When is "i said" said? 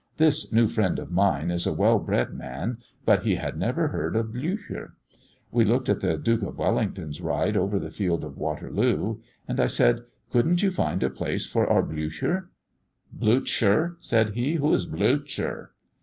9.59-10.01